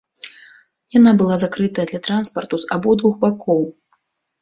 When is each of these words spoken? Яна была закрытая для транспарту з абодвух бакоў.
Яна 0.97 1.11
была 1.19 1.35
закрытая 1.43 1.85
для 1.93 2.01
транспарту 2.09 2.55
з 2.67 2.73
абодвух 2.79 3.13
бакоў. 3.25 3.63